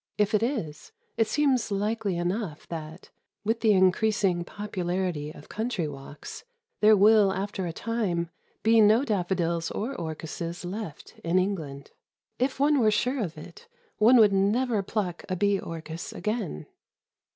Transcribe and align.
If 0.17 0.33
it 0.33 0.41
is, 0.41 0.93
it 1.15 1.27
seems 1.27 1.69
likely 1.69 2.17
enough 2.17 2.67
that, 2.69 3.11
with 3.43 3.59
the 3.59 3.73
increasing 3.73 4.43
popularity 4.43 5.29
of 5.29 5.47
country 5.47 5.87
walks, 5.87 6.43
there 6.79 6.97
will 6.97 7.31
after 7.31 7.67
a 7.67 7.71
time 7.71 8.31
be 8.63 8.81
no 8.81 9.05
daffodils 9.05 9.69
or 9.69 9.93
orchises 9.93 10.65
left 10.65 11.19
in 11.19 11.37
England. 11.37 11.91
If 12.39 12.59
one 12.59 12.79
were 12.79 12.89
sure 12.89 13.21
of 13.23 13.37
it, 13.37 13.67
one 13.97 14.17
would 14.17 14.33
never 14.33 14.81
pluck 14.81 15.23
a 15.29 15.35
bee 15.35 15.59
orchis 15.59 16.11
again. 16.13 16.65